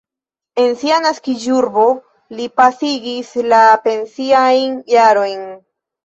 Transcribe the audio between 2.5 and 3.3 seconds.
pasigis